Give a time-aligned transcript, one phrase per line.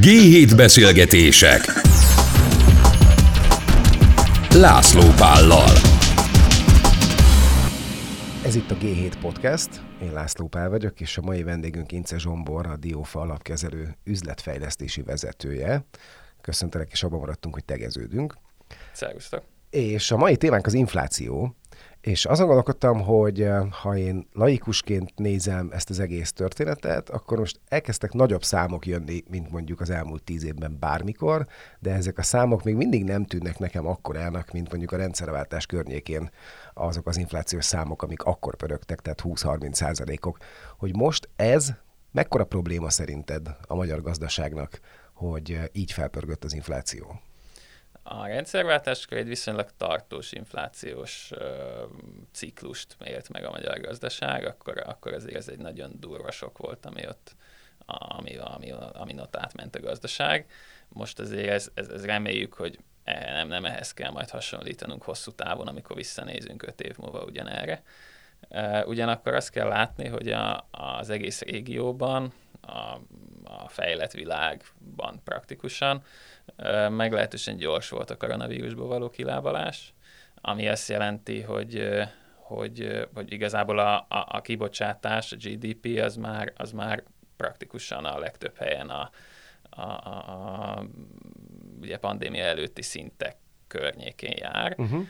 [0.00, 1.60] G7 beszélgetések
[4.54, 5.70] László Pállal
[8.44, 9.68] Ez itt a G7 Podcast,
[10.02, 15.86] én László Pál vagyok, és a mai vendégünk Ince Zsombor, a Diófa alapkezelő üzletfejlesztési vezetője.
[16.40, 18.34] Köszöntelek, és abban maradtunk, hogy tegeződünk.
[18.92, 19.42] Szervusztok!
[19.70, 21.56] És a mai témánk az infláció,
[22.00, 27.60] és azon gondolkodtam, hogy eh, ha én laikusként nézem ezt az egész történetet, akkor most
[27.68, 31.46] elkezdtek nagyobb számok jönni, mint mondjuk az elmúlt tíz évben bármikor,
[31.78, 36.30] de ezek a számok még mindig nem tűnnek nekem akkorának, mint mondjuk a rendszerváltás környékén
[36.74, 40.38] azok az inflációs számok, amik akkor pörögtek, tehát 20-30 százalékok.
[40.78, 41.72] Hogy most ez
[42.12, 44.80] mekkora probléma szerinted a magyar gazdaságnak,
[45.14, 47.20] hogy eh, így felpörgött az infláció?
[48.08, 51.82] A rendszerváltáskor egy viszonylag tartós inflációs ö,
[52.32, 56.86] ciklust élt meg a magyar gazdaság, akkor, akkor azért ez egy nagyon durva sok volt,
[56.86, 57.34] ami ott
[57.86, 60.50] ami, ami, ami ott átment a gazdaság.
[60.88, 65.30] Most azért ez, ez, ez reméljük, hogy e, nem, nem ehhez kell majd hasonlítanunk hosszú
[65.30, 67.82] távon, amikor visszanézünk öt év múlva ugyanerre.
[68.84, 72.98] Ugyanakkor azt kell látni, hogy a, az egész régióban, a,
[73.46, 76.02] a fejlett világban praktikusan
[76.88, 79.94] meglehetősen gyors volt a koronavírusból való kilábalás,
[80.40, 81.88] ami azt jelenti, hogy
[82.34, 87.02] hogy, hogy igazából a, a, a kibocsátás, a GDP az már, az már
[87.36, 89.10] praktikusan a legtöbb helyen a,
[89.70, 90.84] a, a, a
[91.80, 94.74] ugye pandémia előtti szintek környékén jár.
[94.78, 95.06] Uh-huh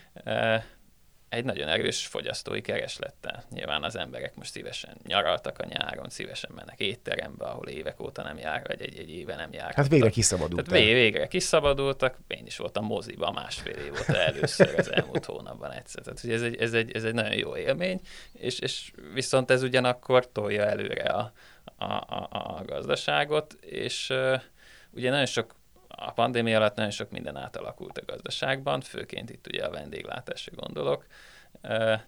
[1.29, 3.45] egy nagyon erős fogyasztói kereslettel.
[3.51, 8.39] Nyilván az emberek most szívesen nyaraltak a nyáron, szívesen mennek étterembe, ahol évek óta nem
[8.39, 9.75] jár, vagy egy-egy éve nem jár.
[9.75, 10.67] Hát végre kiszabadultak.
[10.67, 16.03] Tehát végre kiszabadultak, én is voltam moziban másfél év óta először az elmúlt hónapban egyszer.
[16.03, 18.01] Tehát hogy ez egy, ez, egy, ez egy nagyon jó élmény,
[18.33, 21.33] és, és viszont ez ugyanakkor tolja előre a,
[21.77, 24.41] a, a, a gazdaságot, és uh,
[24.91, 25.55] ugye nagyon sok
[25.97, 31.07] a pandémia alatt nagyon sok minden átalakult a gazdaságban, főként itt ugye a vendéglátásra gondolok.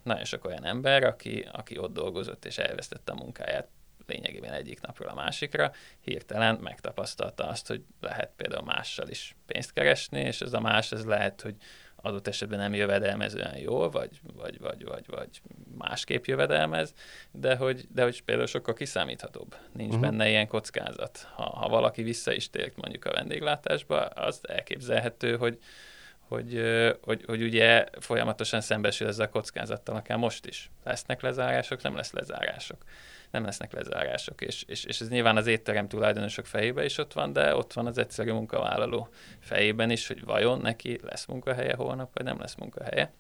[0.03, 3.69] Nagyon sok olyan ember, aki, aki ott dolgozott és elvesztette a munkáját
[4.07, 10.21] lényegében egyik napról a másikra, hirtelen megtapasztalta azt, hogy lehet például mással is pénzt keresni,
[10.21, 11.57] és ez a más, ez lehet, hogy
[12.03, 15.29] adott esetben nem jövedelmezően jól, vagy, vagy, vagy, vagy, vagy
[15.79, 16.95] másképp jövedelmez,
[17.31, 19.57] de hogy, de hogy például sokkal kiszámíthatóbb.
[19.73, 20.09] Nincs uh-huh.
[20.09, 21.29] benne ilyen kockázat.
[21.35, 25.59] Ha, ha valaki vissza is tért mondjuk a vendéglátásba, az elképzelhető, hogy,
[26.29, 26.63] hogy,
[27.03, 30.71] hogy, hogy ugye folyamatosan szembesül ezzel a kockázattal, akár most is.
[30.85, 32.85] Lesznek lezárások, nem lesz lezárások
[33.31, 37.33] nem lesznek lezárások, és, és, és ez nyilván az étterem tulajdonosok fejében is ott van,
[37.33, 39.09] de ott van az egyszerű munkavállaló
[39.41, 43.13] fejében is, hogy vajon neki lesz munkahelye holnap, vagy nem lesz munkahelye.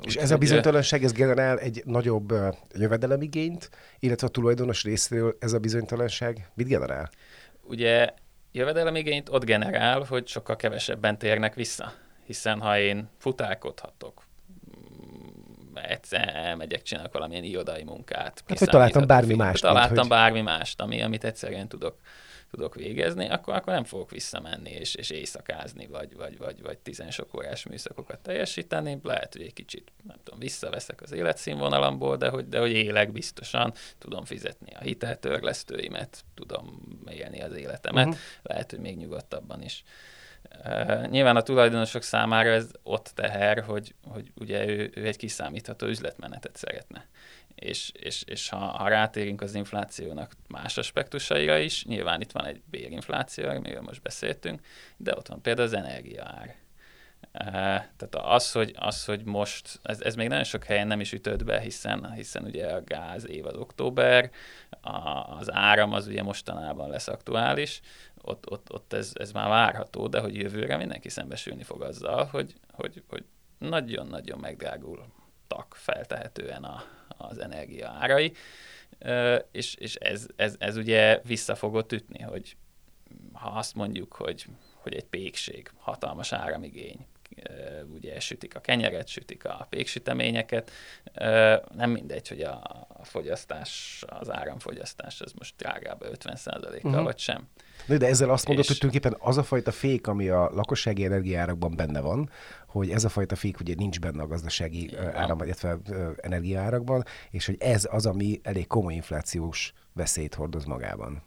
[0.00, 2.32] Úgy, és ez a bizonytalanság, ez generál egy nagyobb
[2.72, 7.10] jövedelemigényt, illetve a tulajdonos részéről ez a bizonytalanság mit generál?
[7.62, 8.08] Ugye
[8.52, 11.92] jövedelemigényt ott generál, hogy sokkal kevesebben térnek vissza.
[12.26, 14.22] Hiszen ha én futálkodhatok,
[15.74, 18.42] egyszer elmegyek, csinálok valamilyen irodai munkát.
[18.46, 19.62] Hát, hogy találtam bármi mást.
[19.62, 20.08] Találtam hogy...
[20.08, 21.96] bármi mást, ami, amit egyszerűen tudok,
[22.50, 27.10] tudok végezni, akkor, akkor nem fogok visszamenni és, és éjszakázni, vagy, vagy, vagy, vagy tizen
[27.10, 28.98] sok órás műszakokat teljesíteni.
[29.02, 33.72] Lehet, hogy egy kicsit, nem tudom, visszaveszek az életszínvonalamból, de hogy, de hogy élek biztosan,
[33.98, 38.20] tudom fizetni a hiteltörlesztőimet, tudom élni az életemet, uh-huh.
[38.42, 39.84] lehet, hogy még nyugodtabban is.
[40.64, 45.86] Uh, nyilván a tulajdonosok számára ez ott teher, hogy, hogy ugye ő, ő egy kiszámítható
[45.86, 47.06] üzletmenetet szeretne.
[47.54, 52.62] És, és, és ha, ha rátérünk az inflációnak más aspektusaira is, nyilván itt van egy
[52.70, 54.60] bérinfláció, amiről most beszéltünk,
[54.96, 56.56] de ott van például az energiaár.
[57.32, 61.44] Tehát az, hogy, az, hogy most, ez, ez még nagyon sok helyen nem is ütött
[61.44, 64.30] be, hiszen, hiszen ugye a gáz év az október,
[64.80, 64.98] a,
[65.38, 67.80] az áram az ugye mostanában lesz aktuális,
[68.22, 72.54] ott, ott, ott ez, ez már várható, de hogy jövőre mindenki szembesülni fog azzal, hogy,
[72.72, 73.24] hogy, hogy
[73.58, 74.38] nagyon-nagyon
[75.50, 76.82] megdrágultak feltehetően a,
[77.16, 78.32] az energia árai,
[79.50, 82.56] és, és ez, ez, ez ugye vissza fogott ütni, hogy
[83.32, 87.06] ha azt mondjuk, hogy, hogy egy pékség, hatalmas áramigény,
[87.94, 90.70] ugye sütik a kenyeret, sütik a péksüteményeket.
[91.74, 96.92] Nem mindegy, hogy a fogyasztás, az áramfogyasztás, ez most drágább 50%-kal uh-huh.
[96.92, 97.02] Mhm.
[97.02, 97.48] vagy sem.
[97.86, 98.70] De, de ezzel azt mondod, és...
[98.70, 102.30] hogy tulajdonképpen az a fajta fék, ami a lakossági energiárakban benne van,
[102.66, 105.78] hogy ez a fajta fék ugye nincs benne a gazdasági áram, illetve
[106.20, 111.22] energiárakban, és hogy ez az, ami elég komoly inflációs veszélyt hordoz magában.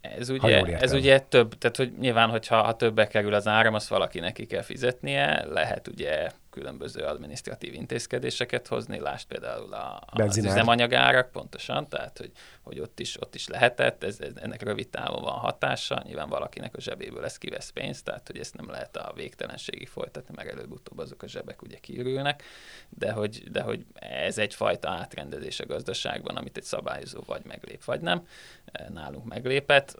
[0.00, 3.88] Ez ugye, ez ugye több, tehát hogy nyilván, hogyha ha többe kerül az áram, azt
[3.88, 10.52] valaki neki kell fizetnie, lehet ugye különböző administratív intézkedéseket hozni, lásd például a, az Benzinár.
[10.52, 12.30] üzemanyagárak pontosan, tehát hogy,
[12.62, 16.76] hogy ott, is, ott is lehetett, ez, ez, ennek rövid távon van hatása, nyilván valakinek
[16.76, 20.98] a zsebéből ez kivesz pénzt, tehát hogy ezt nem lehet a végtelenségig folytatni, mert előbb-utóbb
[20.98, 22.42] azok a zsebek ugye kiürülnek,
[22.88, 28.00] de hogy, de hogy ez egyfajta átrendezés a gazdaságban, amit egy szabályozó vagy meglép, vagy
[28.00, 28.26] nem.
[28.88, 29.98] Nálunk meglépett,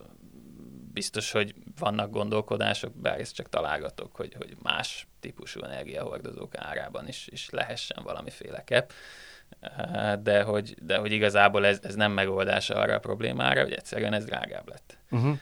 [0.93, 7.29] biztos, hogy vannak gondolkodások, bár ezt csak találgatok, hogy, hogy más típusú energiahordozók árában is,
[7.31, 8.93] is lehessen valamiféle kep,
[10.21, 14.25] de hogy, de hogy igazából ez, ez nem megoldás arra a problémára, hogy egyszerűen ez
[14.25, 14.99] drágább lett.
[15.11, 15.37] Uh-huh.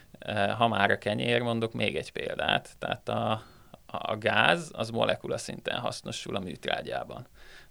[0.51, 3.43] Ha már a kenyér, mondok még egy példát, tehát a,
[3.87, 7.27] a gáz az molekula szinten hasznosul a műtrágyában.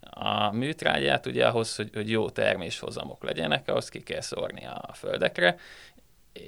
[0.10, 5.58] A műtrágyát ugye ahhoz, hogy, hogy jó terméshozamok legyenek, ahhoz ki kell szórni a földekre,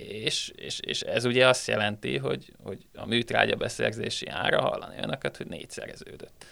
[0.07, 5.38] és, és, és ez ugye azt jelenti, hogy, hogy a műtrágya beszerzési ára hallani önöket,
[5.38, 6.45] hogy négyszereződött.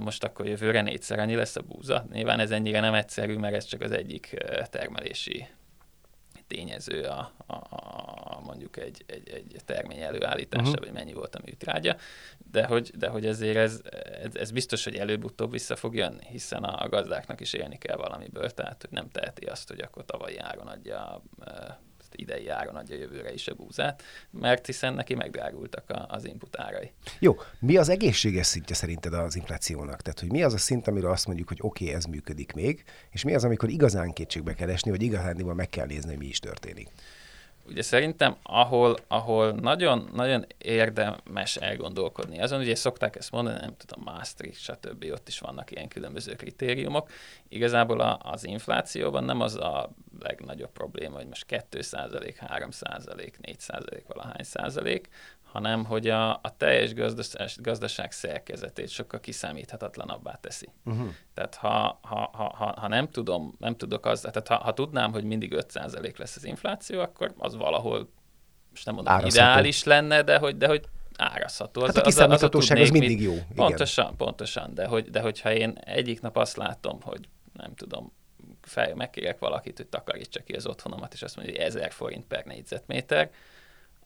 [0.00, 2.06] Most akkor jövőre négyszer annyi lesz a búza.
[2.12, 4.36] Nyilván ez ennyire nem egyszerű, mert ez csak az egyik
[4.70, 5.46] termelési
[6.48, 10.84] tényező a, a, a mondjuk egy, egy, egy termény előállítása, uh-huh.
[10.84, 11.96] vagy mennyi volt a műtrágya,
[12.50, 13.80] de hogy, de hogy ezért ez,
[14.22, 18.50] ez, ez biztos, hogy előbb-utóbb vissza fog jönni, hiszen a gazdáknak is élni kell valamiből,
[18.50, 21.22] tehát hogy nem teheti azt, hogy akkor tavalyi áron adja
[22.14, 26.92] idei áron adja jövőre is a búzát, mert hiszen neki megdrágultak a, az input árai.
[27.18, 30.02] Jó, mi az egészséges szintje szerinted az inflációnak?
[30.02, 32.84] Tehát, hogy mi az a szint, amiről azt mondjuk, hogy oké, okay, ez működik még,
[33.10, 36.26] és mi az, amikor igazán kétségbe kell esni, vagy igazán meg kell nézni, hogy mi
[36.26, 36.88] is történik?
[37.68, 44.04] Ugye szerintem, ahol, ahol nagyon, nagyon érdemes elgondolkodni, azon ugye szokták ezt mondani, nem tudom,
[44.04, 45.06] Maastricht, stb.
[45.12, 47.10] ott is vannak ilyen különböző kritériumok.
[47.48, 54.42] Igazából a, az inflációban nem az a legnagyobb probléma, hogy most 2% 3% 4% valahány
[54.42, 55.08] százalék,
[55.52, 60.68] hanem hogy a, a teljes gazdaság, gazdaság szerkezetét sokkal kiszámíthatatlanabbá teszi.
[60.84, 61.08] Uh-huh.
[61.34, 65.24] Tehát ha, ha, ha, ha, nem tudom, nem tudok az, tehát ha, ha tudnám, hogy
[65.24, 68.10] mindig 5% lesz az infláció, akkor az valahol,
[68.70, 69.34] most nem mondom, árazható.
[69.34, 70.84] ideális lenne, de hogy, de hogy
[71.16, 71.80] árazható.
[71.80, 73.32] Hát az, a kiszámíthatóság az, az, az mindig jó.
[73.32, 73.46] Igen.
[73.54, 78.12] Pontosan, pontosan, de, hogy, de hogyha én egyik nap azt látom, hogy nem tudom,
[78.62, 82.44] fel, megkérek valakit, hogy takarítsa ki az otthonomat, és azt mondja, hogy 1000 forint per
[82.44, 83.30] négyzetméter,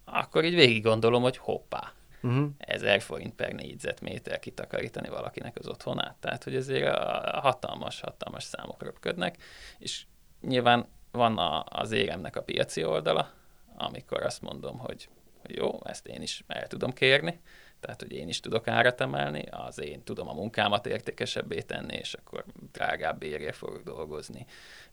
[0.05, 2.49] akkor így végig gondolom, hogy hoppá, uh-huh.
[2.59, 6.17] 1000 forint per négyzetméter kitakarítani valakinek az otthonát.
[6.21, 9.43] Tehát, hogy ezért a hatalmas, hatalmas számok röpködnek,
[9.79, 10.05] és
[10.41, 13.31] nyilván van a, az éremnek a piaci oldala,
[13.77, 15.09] amikor azt mondom, hogy,
[15.41, 17.41] hogy jó, ezt én is el tudom kérni,
[17.83, 22.15] tehát hogy én is tudok árat emelni, az én tudom a munkámat értékesebbé tenni, és
[22.15, 24.47] akkor drágább bérért fogok dolgozni.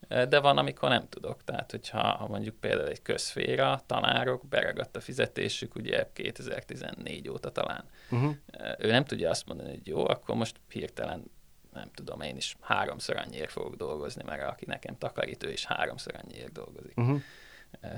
[0.08, 5.00] De van, amikor nem tudok, tehát hogyha ha mondjuk például egy közféra, tanárok, beragadt a
[5.00, 8.36] fizetésük, ugye 2014 óta talán, uh-huh.
[8.78, 11.32] ő nem tudja azt mondani, hogy jó, akkor most hirtelen
[11.74, 16.52] nem tudom, én is háromszor annyiért fogok dolgozni, mert aki nekem takarító, és háromszor annyiért
[16.52, 16.98] dolgozik.
[16.98, 17.22] Uh-huh.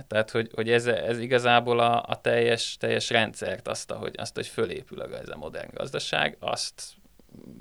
[0.08, 4.48] Tehát, hogy, hogy ez, ez igazából a, a teljes, teljes rendszert, azt, hogy, azt, hogy
[4.48, 6.84] fölépül a, ez a modern gazdaság, azt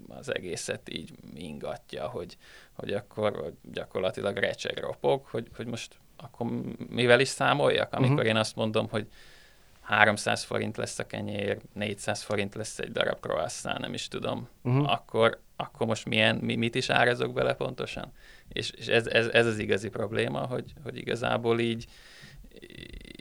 [0.09, 2.37] az egészet így ingatja, hogy,
[2.73, 6.47] hogy akkor gyakorlatilag recseg ropog, hogy, hogy most akkor
[6.89, 8.29] mivel is számoljak, amikor uh-huh.
[8.29, 9.07] én azt mondom, hogy
[9.81, 14.93] 300 forint lesz a kenyér, 400 forint lesz egy darab croissant, nem is tudom, uh-huh.
[14.93, 18.13] akkor, akkor most milyen, mi, mit is árazok bele pontosan?
[18.53, 21.87] És, és ez, ez, ez az igazi probléma, hogy, hogy igazából így,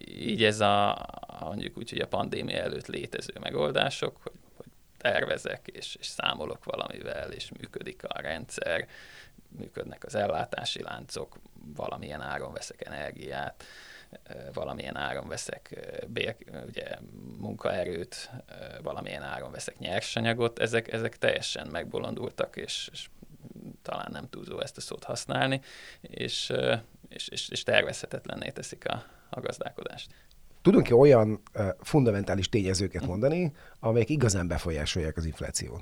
[0.08, 1.06] így ez a,
[1.40, 4.65] mondjuk úgy, hogy a pandémia előtt létező megoldások, hogy, hogy
[4.98, 8.88] tervezek és, és számolok valamivel, és működik a rendszer,
[9.58, 11.39] működnek az ellátási láncok,
[11.75, 13.63] valamilyen áron veszek energiát,
[14.53, 16.36] valamilyen áron veszek bér,
[16.68, 16.98] ugye,
[17.38, 18.30] munkaerőt,
[18.82, 23.10] valamilyen áron veszek nyersanyagot, ezek, ezek teljesen megbolondultak, és, és
[23.81, 25.62] talán nem túlzó ezt a szót használni,
[26.01, 26.53] és,
[27.10, 30.13] és, és, és tervezhetetlenné teszik a, a gazdálkodást.
[30.62, 35.81] Tudunk-e olyan uh, fundamentális tényezőket mondani, amelyek igazán befolyásolják az inflációt?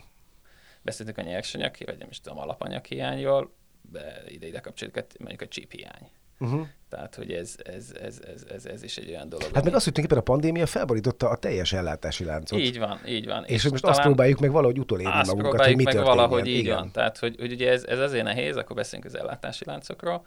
[0.81, 3.53] Beszéltünk a nyersanyag, vagy nem is tudom, alapanyag hiányról,
[3.91, 6.09] de ide, ide kapcsolódik mondjuk a chip hiány.
[6.39, 6.67] Uh-huh.
[6.89, 9.46] Tehát, hogy ez, ez, ez, ez, ez, ez is egy olyan dolog.
[9.46, 9.63] Hát ami...
[9.63, 12.60] meg azt, hogy tulajdonképpen a pandémia felborította a teljes ellátási láncot.
[12.60, 13.44] Így van, így van.
[13.44, 16.17] És, és most azt próbáljuk meg valahogy utolérni azt magunkat, hogy mi meg történjen.
[16.17, 16.75] valahogy így Igen.
[16.75, 16.91] van.
[16.91, 20.25] Tehát, hogy, hogy ugye ez, ez azért nehéz, akkor beszélünk az ellátási láncokról.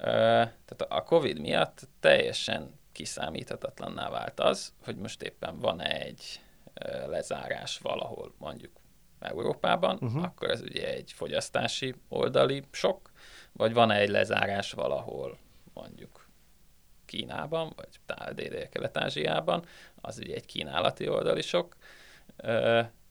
[0.00, 6.40] Tehát a Covid miatt teljesen kiszámíthatatlanná vált az, hogy most éppen van-e egy
[7.06, 8.72] lezárás valahol mondjuk
[9.20, 10.22] Európában, uh-huh.
[10.22, 13.10] akkor ez ugye egy fogyasztási oldali sok,
[13.52, 15.38] vagy van-e egy lezárás valahol
[15.74, 16.26] mondjuk
[17.06, 17.88] Kínában, vagy
[18.34, 19.64] Dél-Kelet-Ázsiában,
[20.00, 21.76] az ugye egy kínálati oldali sok,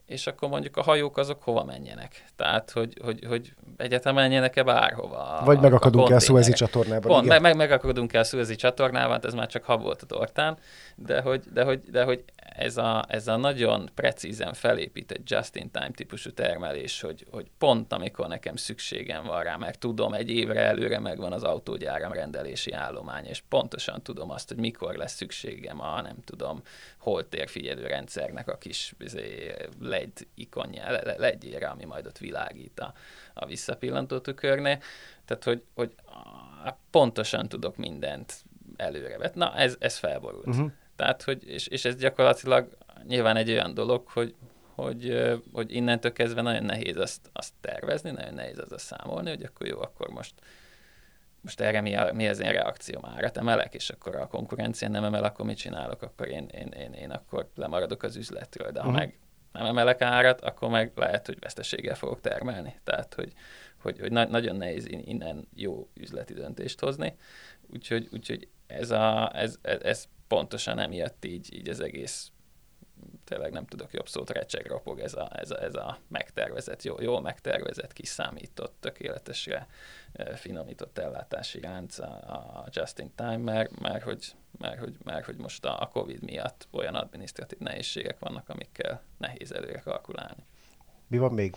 [0.06, 2.26] és akkor mondjuk a hajók azok hova menjenek.
[2.36, 5.42] Tehát, hogy, hogy, hogy egyetem menjenek-e bárhova.
[5.46, 7.12] Vagy megakadunk el a Suezi csatornában.
[7.12, 10.58] Pont, meg, meg, megakadunk el Suezi csatornában, hát ez már csak hab volt a tortán,
[10.96, 12.24] de hogy, de hogy, de hogy
[12.56, 18.56] ez, a, ez a nagyon precízen felépített just-in-time típusú termelés, hogy, hogy pont amikor nekem
[18.56, 24.02] szükségem van rá, mert tudom, egy évre előre megvan az autógyáram rendelési állomány, és pontosan
[24.02, 26.62] tudom azt, hogy mikor lesz szükségem a, nem tudom,
[26.98, 32.94] holtérfigyelő rendszernek a kis izé, LED ikonja, ledjére, ami majd ott világít a,
[33.34, 34.80] a visszapillantó tükörnél.
[35.26, 35.94] Tehát, hogy, hogy
[36.90, 38.34] pontosan tudok mindent
[38.76, 39.36] előrevet.
[39.36, 40.48] Na, ez, ez felborult.
[40.48, 40.72] Uh-huh.
[41.02, 42.78] Tehát, hogy, és, és ez gyakorlatilag
[43.08, 44.36] nyilván egy olyan dolog, hogy,
[44.76, 49.44] hogy, hogy innentől kezdve nagyon nehéz azt, azt tervezni, nagyon nehéz az a számolni, hogy
[49.44, 50.34] akkor jó, akkor most
[51.42, 53.06] most erre mi, a, mi az én reakcióm?
[53.06, 56.02] Árat emelek, és akkor a konkurencia nem emel, akkor mit csinálok?
[56.02, 59.02] Akkor én, én, én, én akkor lemaradok az üzletről, de ha uh-huh.
[59.02, 59.20] meg
[59.52, 62.80] nem emelek árat, akkor meg lehet, hogy veszteséggel fogok termelni.
[62.84, 63.34] Tehát, hogy,
[63.82, 67.16] hogy, hogy na- nagyon nehéz innen jó üzleti döntést hozni.
[67.74, 72.32] Úgyhogy, úgyhogy ez, a, ez, ez, ez pontosan emiatt így, így az egész
[73.24, 77.02] tényleg nem tudok jobb szót, recseg ropog ez a, ez a, ez a megtervezett, jó,
[77.02, 79.68] jól megtervezett, kiszámított, tökéletesre
[80.36, 85.36] finomított ellátási ránc a, a just in time, mert, mert, hogy, mert, hogy, mert hogy
[85.36, 90.46] most a, a Covid miatt olyan adminisztratív nehézségek vannak, amikkel nehéz előre kalkulálni.
[91.08, 91.56] Mi van még?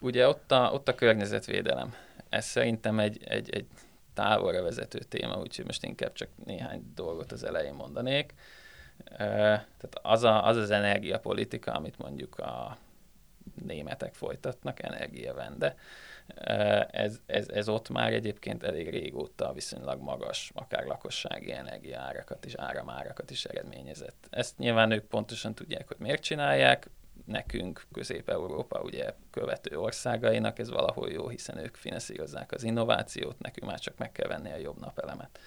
[0.00, 1.94] Ugye ott a, ott a környezetvédelem.
[2.28, 3.66] Ez szerintem egy, egy, egy
[4.14, 8.34] távolra vezető téma, úgyhogy most inkább csak néhány dolgot az elején mondanék.
[9.16, 12.76] Tehát az, a, az az energiapolitika, amit mondjuk a
[13.66, 15.76] németek folytatnak, energiavende,
[16.90, 23.30] ez, ez, ez ott már egyébként elég régóta viszonylag magas, akár lakossági energiárakat és áramárakat
[23.30, 24.26] is eredményezett.
[24.30, 26.90] Ezt nyilván ők pontosan tudják, hogy miért csinálják,
[27.24, 33.78] nekünk, Közép-Európa ugye követő országainak ez valahol jó, hiszen ők finanszírozzák az innovációt, nekünk már
[33.78, 35.38] csak meg kell venni a jobb napelemet.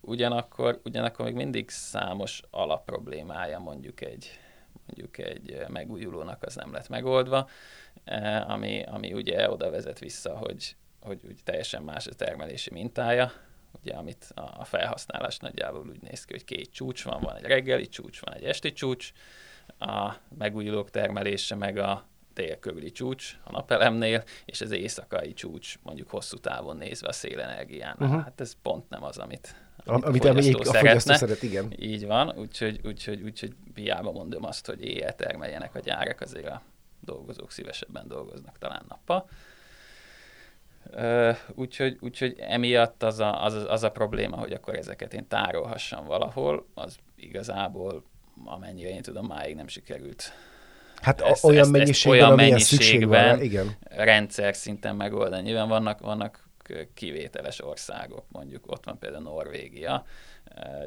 [0.00, 4.38] Ugyanakkor, ugyanakkor még mindig számos alapproblémája mondjuk egy,
[4.86, 7.48] mondjuk egy megújulónak az nem lett megoldva,
[8.46, 13.32] ami, ami ugye oda vezet vissza, hogy, hogy úgy teljesen más a termelési mintája,
[13.82, 17.88] ugye, amit a felhasználás nagyjából úgy néz ki, hogy két csúcs van, van egy reggeli
[17.88, 19.12] csúcs, van egy esti csúcs,
[19.78, 26.36] a megújulók termelése, meg a délkörüli csúcs a napelemnél, és az éjszakai csúcs mondjuk hosszú
[26.36, 27.96] távon nézve a szélenergián.
[27.98, 28.22] Uh-huh.
[28.22, 29.54] Hát ez pont nem az, amit,
[29.84, 31.72] amit, amit a, fogyasztó, a fogyasztó szeret, igen.
[31.78, 36.62] Így van, úgyhogy, úgyhogy, úgyhogy hiába mondom azt, hogy éjjel termeljenek a gyárak, azért a
[37.00, 39.28] dolgozók szívesebben dolgoznak talán nappal.
[40.92, 46.04] Uh, úgyhogy, úgyhogy emiatt az a, az, az a probléma, hogy akkor ezeket én tárolhassam
[46.04, 48.04] valahol, az igazából
[48.44, 50.32] amennyire én tudom, máig nem sikerült.
[51.00, 53.76] Hát ezt, olyan ezt, mennyiségben, ezt olyan mennyiségben van, igen.
[53.80, 55.42] rendszer szinten megoldani.
[55.42, 56.48] Nyilván vannak, vannak
[56.94, 60.04] kivételes országok, mondjuk ott van például Norvégia,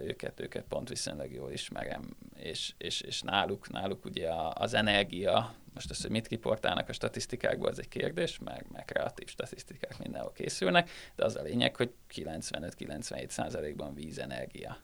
[0.05, 5.89] őket, őket pont viszonylag jól ismerem, és, és, és náluk, náluk ugye az energia, most
[5.89, 10.89] az, hogy mit kiportálnak a statisztikákból, az egy kérdés, meg, meg kreatív statisztikák mindenhol készülnek,
[11.15, 14.77] de az a lényeg, hogy 95-97 százalékban vízenergia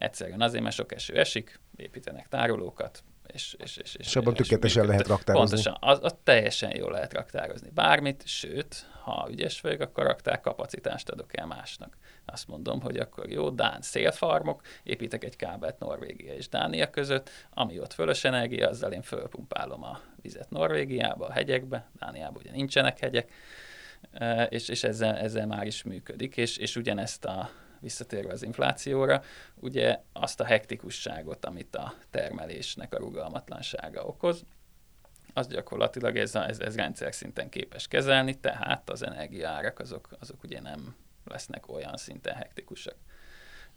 [0.00, 4.86] Egyszerűen azért, mert sok eső esik, építenek tárolókat, és, és, és, és, és abban tökéletesen
[4.86, 5.54] lehet raktározni.
[5.54, 7.70] Pontosan, az, az teljesen jól lehet raktározni.
[7.74, 11.96] Bármit, sőt, ha ügyes vagyok, akkor raktár kapacitást adok el másnak.
[12.24, 17.80] Azt mondom, hogy akkor jó, Dán szélfarmok, építek egy kábelt Norvégia és Dánia között, ami
[17.80, 23.32] ott fölös energia, azzal én fölpumpálom a vizet Norvégiába, a hegyekbe, Dániában ugye nincsenek hegyek,
[24.48, 27.50] és, és ezzel, ezzel már is működik, és, és ugyanezt a
[27.80, 29.22] visszatérve az inflációra,
[29.54, 34.44] ugye azt a hektikusságot, amit a termelésnek a rugalmatlansága okoz,
[35.34, 40.42] az gyakorlatilag ez, a, ez, ez rendszer szinten képes kezelni, tehát az energiaárak azok, azok
[40.42, 42.96] ugye nem lesznek olyan szinten hektikusak.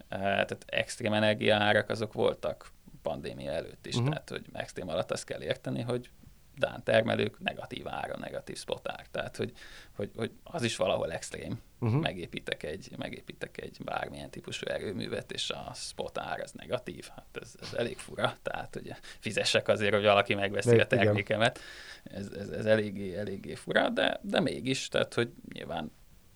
[0.08, 2.70] Tehát extrém energiaárak azok voltak
[3.02, 4.10] pandémia előtt is, uh-huh.
[4.10, 6.10] tehát hogy extrém alatt azt kell érteni, hogy
[6.56, 9.06] Dán termelők negatív ára, negatív spot ár.
[9.10, 9.52] Tehát, hogy,
[9.96, 11.60] hogy, hogy az is valahol extrém.
[11.80, 12.00] Uh-huh.
[12.00, 17.08] Megépítek, egy, megépítek egy bármilyen típusú erőművet, és a spot ár az negatív.
[17.14, 18.36] Hát ez, ez elég fura.
[18.42, 21.58] Tehát, hogy fizessek azért, hogy valaki megveszi de, a termékemet.
[22.04, 25.92] Ez, ez, ez eléggé, eléggé fura, de, de mégis, tehát, hogy nyilván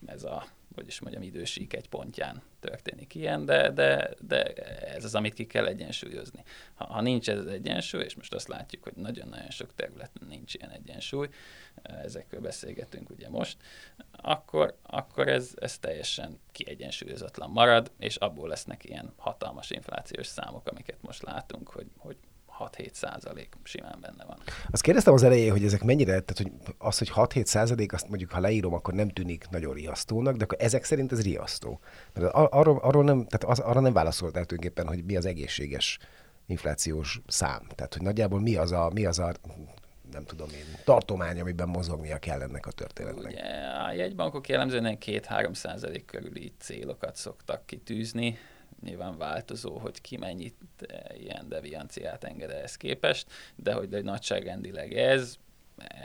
[0.07, 0.47] ez a
[0.79, 4.43] hogy is mondjam, idősík egy pontján történik ilyen, de, de, de
[4.95, 6.43] ez az, amit ki kell egyensúlyozni.
[6.75, 10.55] Ha, ha nincs ez az egyensúly, és most azt látjuk, hogy nagyon-nagyon sok területen nincs
[10.55, 11.29] ilyen egyensúly,
[11.83, 13.57] ezekről beszélgetünk ugye most,
[14.11, 21.03] akkor, akkor ez, ez teljesen kiegyensúlyozatlan marad, és abból lesznek ilyen hatalmas inflációs számok, amiket
[21.03, 22.17] most látunk, hogy, hogy
[22.59, 24.39] 6-7 százalék simán benne van.
[24.71, 28.31] Azt kérdeztem az elején, hogy ezek mennyire, tehát hogy az, hogy 6-7 százalék, azt mondjuk,
[28.31, 31.81] ha leírom, akkor nem tűnik nagyon riasztónak, de akkor ezek szerint ez riasztó.
[32.15, 35.99] Mert arról, arról nem, tehát az, arra nem válaszoltál tulajdonképpen, hogy mi az egészséges
[36.47, 37.63] inflációs szám.
[37.75, 39.33] Tehát, hogy nagyjából mi az a, mi az a
[40.13, 43.33] nem tudom én, tartomány, amiben mozognia kell ennek a történetnek.
[43.33, 43.43] Ugye
[43.89, 48.39] a jegybankok jellemzően 2-3 százalék körüli célokat szoktak kitűzni,
[48.83, 54.97] nyilván változó, hogy ki mennyit eh, ilyen devianciát enged ehhez képest, de hogy, de nagyságrendileg
[54.97, 55.37] ez,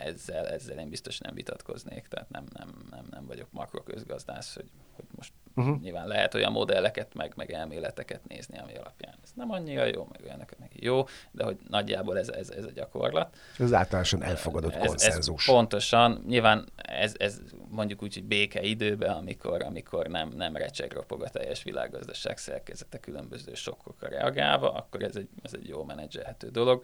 [0.04, 5.06] ezzel, ezzel én biztos nem vitatkoznék, tehát nem, nem, nem, nem vagyok makroközgazdász, hogy, hogy
[5.16, 5.82] most uh-huh.
[5.82, 10.22] nyilván lehet olyan modelleket, meg, meg elméleteket nézni, ami alapján ez nem annyira jó, meg
[10.24, 13.36] olyanok meg jó, de hogy nagyjából ez, ez, ez a gyakorlat.
[13.60, 15.48] Ez általánosan elfogadott ez, konszenzus.
[15.48, 20.92] Ez pontosan, nyilván ez, ez mondjuk úgy, hogy béke időben, amikor, amikor nem, nem recseg
[20.92, 26.50] ropog a teljes világgazdaság szerkezete különböző sokkokra reagálva, akkor ez egy, ez egy jó menedzselhető
[26.50, 26.84] dolog.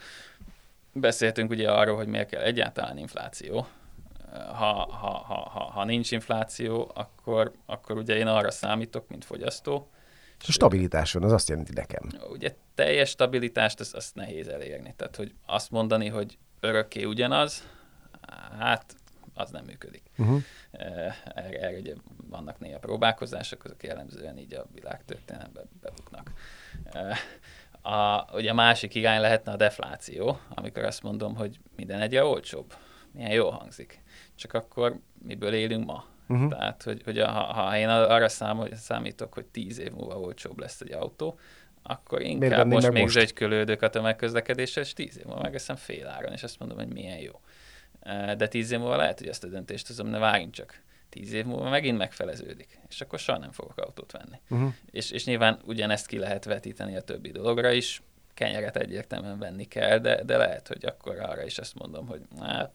[0.94, 3.68] Beszéltünk ugye arról, hogy miért kell egyáltalán infláció.
[4.32, 9.90] Ha, ha, ha, ha, ha nincs infláció, akkor, akkor ugye én arra számítok, mint fogyasztó.
[10.48, 12.10] A stabilitás van, az azt jelenti nekem.
[12.30, 14.94] Ugye teljes stabilitást, azt, azt nehéz elérni.
[14.98, 17.64] Tehát, hogy azt mondani, hogy örökké ugyanaz,
[18.60, 18.96] hát
[19.34, 20.04] az nem működik.
[20.18, 20.42] Uh-huh.
[20.72, 21.94] Erre, erre ugye
[22.30, 26.32] vannak néha próbálkozások, azok jellemzően így a világtörténelemben bebuknak.
[27.82, 32.74] A, ugye a másik irány lehetne a defláció, amikor azt mondom, hogy minden egyre olcsóbb.
[33.12, 34.02] Milyen jó hangzik.
[34.40, 36.06] Csak akkor miből élünk ma?
[36.28, 36.50] Uh-huh.
[36.50, 40.82] Tehát, hogy, hogy ha, ha én arra számol, számítok, hogy tíz év múlva olcsóbb lesz
[40.82, 41.40] egy autó,
[41.84, 43.14] akkor inkább most még most?
[43.14, 47.18] zsegykölődök a tömegközlekedéssel, és tíz év múlva megveszem fél áron, és azt mondom, hogy milyen
[47.18, 47.42] jó.
[48.38, 51.46] De tíz év múlva lehet, hogy ezt a döntést hozom, ne várjunk csak tíz év
[51.46, 54.40] múlva megint megfeleződik, és akkor soha nem fogok autót venni.
[54.50, 54.74] Uh-huh.
[54.92, 58.02] És, és nyilván ugyanezt ki lehet vetíteni a többi dologra is,
[58.34, 62.72] kenyeret egyértelműen venni kell, de, de lehet, hogy akkor arra is azt mondom, hogy hát,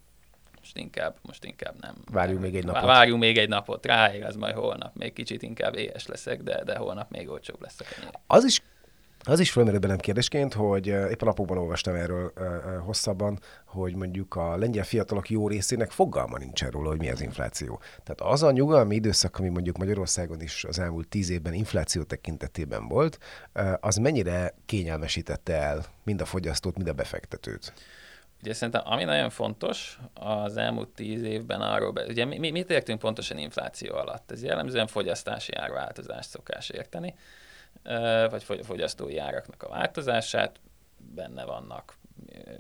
[0.64, 1.94] most inkább, most inkább nem.
[2.12, 2.82] Várjunk még egy napot.
[2.82, 6.76] Várjunk még egy napot, ráér az majd holnap, még kicsit inkább éhes leszek, de, de
[6.76, 8.10] holnap még olcsóbb lesz a kenyér.
[8.26, 8.62] Az is
[9.26, 12.32] az is fölmerül bennem kérdésként, hogy épp a napokban olvastam erről
[12.84, 17.80] hosszabban, hogy mondjuk a lengyel fiatalok jó részének fogalma nincsen róla, hogy mi az infláció.
[18.02, 22.88] Tehát az a nyugalmi időszak, ami mondjuk Magyarországon is az elmúlt tíz évben infláció tekintetében
[22.88, 23.18] volt,
[23.80, 27.72] az mennyire kényelmesítette el mind a fogyasztót, mind a befektetőt?
[28.44, 32.98] Ugye szerintem ami nagyon fontos az elmúlt tíz évben arról, be, ugye mi, mit értünk
[32.98, 34.30] pontosan infláció alatt?
[34.30, 37.14] Ez jellemzően fogyasztási árváltozást szokás érteni
[38.30, 40.60] vagy fogyasztói áraknak a változását,
[40.96, 41.96] benne vannak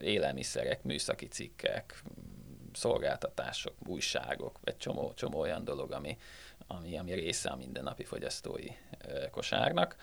[0.00, 2.02] élelmiszerek, műszaki cikkek,
[2.72, 6.18] szolgáltatások, újságok, egy csomó, csomó olyan dolog, ami,
[6.66, 8.66] ami, ami része a mindennapi fogyasztói
[9.30, 9.96] kosárnak.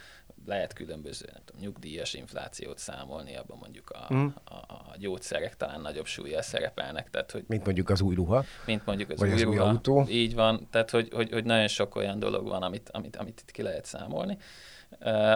[0.46, 4.28] Lehet különböző nem tudom, nyugdíjas inflációt számolni, abban mondjuk a, mm.
[4.44, 7.10] a, a gyógyszerek talán nagyobb súlya szerepelnek.
[7.10, 8.44] Tehát, hogy, mint mondjuk az új ruha.
[8.66, 10.06] Mint mondjuk az, új, az ruha, új autó.
[10.10, 13.52] Így van, tehát hogy, hogy, hogy nagyon sok olyan dolog van, amit, amit, amit itt
[13.52, 14.38] ki lehet számolni.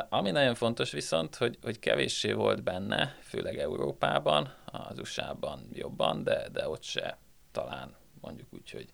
[0.09, 6.47] Ami nagyon fontos viszont, hogy, hogy kevéssé volt benne, főleg Európában, az USA-ban jobban, de,
[6.51, 7.17] de ott se
[7.51, 8.89] talán mondjuk úgy, hogy,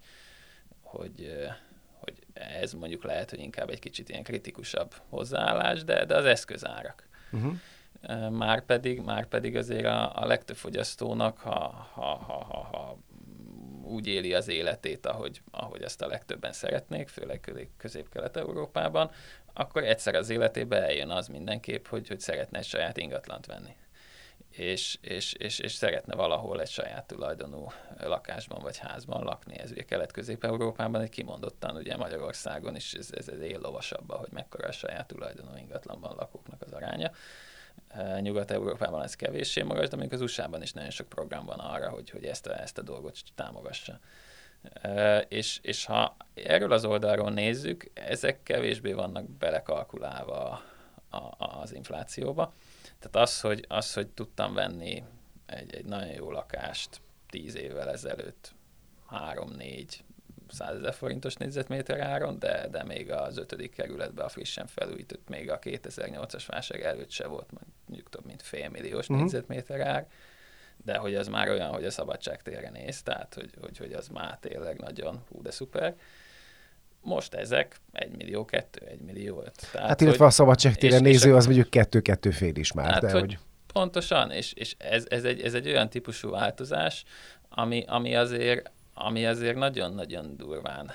[0.81, 1.41] hogy
[2.61, 7.07] ez mondjuk lehet, hogy inkább egy kicsit ilyen kritikusabb hozzáállás, de, de az eszközárak.
[7.31, 7.57] Uh-huh.
[8.29, 12.97] Már pedig, már pedig azért a, a legtöbb fogyasztónak, ha, ha, ha, ha, ha
[13.83, 19.11] úgy éli az életét, ahogy, ahogy ezt a legtöbben szeretnék, főleg közép-kelet-európában,
[19.53, 23.75] akkor egyszer az életébe eljön az mindenképp, hogy, hogy szeretne egy saját ingatlant venni.
[24.51, 29.59] És, és, és, és szeretne valahol egy saját tulajdonú lakásban vagy házban lakni.
[29.59, 34.67] Ez ugye Kelet-Közép-Európában egy kimondottan, ugye Magyarországon is ez, ez, ez él lovasabban, hogy mekkora
[34.67, 37.11] a saját tulajdonú ingatlanban lakóknak az aránya.
[38.19, 42.09] Nyugat-Európában ez kevéssé magas, de még az USA-ban is nagyon sok program van arra, hogy,
[42.09, 43.99] hogy ezt, a, ezt a dolgot támogassa.
[45.27, 50.61] És, és ha erről az oldalról nézzük, ezek kevésbé vannak belekalkulálva
[51.09, 52.53] a, az inflációba.
[53.01, 55.03] Tehát az, hogy, az, hogy tudtam venni
[55.45, 58.53] egy, egy nagyon jó lakást tíz évvel ezelőtt,
[59.07, 60.03] három-négy
[60.49, 65.59] százezer forintos négyzetméter áron, de, de még az ötödik kerületben a frissen felújított, még a
[65.59, 67.49] 2008-as válság előtt se volt
[67.85, 69.17] mondjuk több mint félmilliós uh-huh.
[69.17, 70.07] négyzetméter ár
[70.83, 74.37] de hogy ez már olyan, hogy a szabadságtérre néz, tehát hogy, hogy, hogy az már
[74.39, 75.95] tényleg nagyon hú, de szuper.
[77.01, 79.67] Most ezek 1 millió 2, 1 millió 5.
[79.71, 82.91] Tehát, hát illetve hogy, a szabadságtére néző az mondjuk 2-2 fél is már.
[82.91, 83.37] Hát, de hogy, hogy...
[83.73, 87.03] Pontosan, és, és ez, ez, egy, ez egy olyan típusú változás,
[87.49, 90.91] ami, ami azért ami azért nagyon-nagyon durván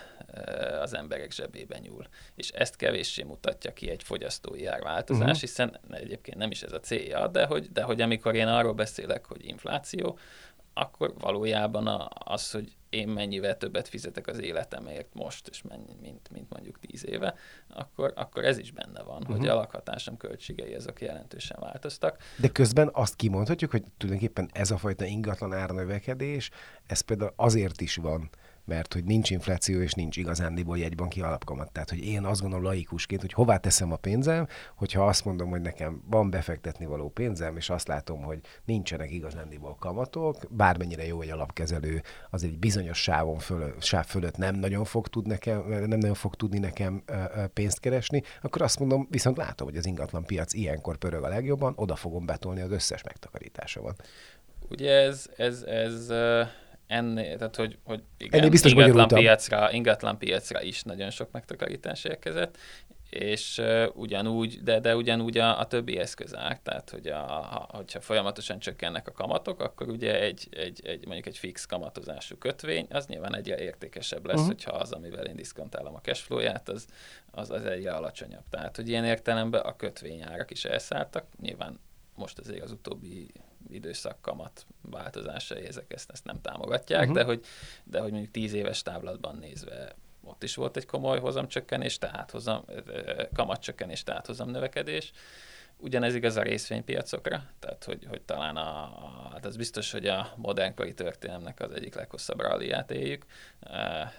[0.80, 2.06] az emberek zsebébe nyúl.
[2.34, 5.40] És ezt kevéssé mutatja ki egy fogyasztói árváltozás, uh-huh.
[5.40, 9.24] hiszen egyébként nem is ez a célja, de hogy, de hogy amikor én arról beszélek,
[9.24, 10.18] hogy infláció,
[10.74, 16.50] akkor valójában az, hogy én mennyivel többet fizetek az életemért most, és mennyi, mint, mint
[16.50, 17.34] mondjuk tíz éve,
[17.68, 19.36] akkor, akkor ez is benne van, uh-huh.
[19.36, 19.50] hogy mhm.
[19.50, 22.22] a lakhatásom költségei azok jelentősen változtak.
[22.36, 26.50] De közben azt kimondhatjuk, hogy tulajdonképpen ez a fajta ingatlan árnövekedés,
[26.86, 28.30] ez például azért is van,
[28.66, 31.72] mert hogy nincs infláció és nincs igazándiból jegybanki alapkamat.
[31.72, 35.60] Tehát, hogy én azt gondolom laikusként, hogy hová teszem a pénzem, hogyha azt mondom, hogy
[35.60, 41.30] nekem van befektetni való pénzem, és azt látom, hogy nincsenek igazándiból kamatok, bármennyire jó egy
[41.30, 46.14] alapkezelő, az egy bizonyos sávon föl, sáv fölött nem nagyon fog tud nekem, nem nagyon
[46.14, 47.02] fog tudni nekem
[47.52, 51.72] pénzt keresni, akkor azt mondom, viszont látom, hogy az ingatlan piac ilyenkor pörög a legjobban,
[51.76, 54.02] oda fogom betolni az összes megtakarításomat.
[54.70, 56.08] Ugye ez, ez, ez
[56.86, 62.04] ennél, tehát hogy, hogy igen, ennél biztos ingatlan piacra, ingatlan piacra is nagyon sok megtakarítás
[62.04, 62.58] érkezett,
[63.10, 68.00] és uh, ugyanúgy, de, de ugyanúgy a, a többi eszközák, tehát hogy a, ha, hogyha
[68.00, 73.06] folyamatosan csökkennek a kamatok, akkor ugye egy, egy, egy mondjuk egy fix kamatozású kötvény, az
[73.06, 74.50] nyilván egyre értékesebb lesz, uh-huh.
[74.50, 76.86] hogyha az, amivel én diszkontálom a cashflow-ját, az,
[77.30, 78.44] az, az egyre alacsonyabb.
[78.50, 81.80] Tehát, hogy ilyen értelemben a kötvényárak is elszálltak, nyilván
[82.14, 83.32] most azért az utóbbi
[83.70, 87.16] időszak kamat változásai ezek ezt, ezt nem támogatják, uh-huh.
[87.16, 87.44] de, hogy,
[87.84, 89.94] de hogy mondjuk tíz éves táblatban nézve
[90.26, 92.64] ott is volt egy komoly hozamcsökkenés, tehát hozam,
[93.34, 95.12] kamatcsökkenés, tehát hozam növekedés.
[95.78, 98.90] Ugyanez igaz a részvénypiacokra, tehát hogy, hogy talán a,
[99.32, 103.24] hát az biztos, hogy a modernkori történelmnek az egyik leghosszabb ralliát éljük.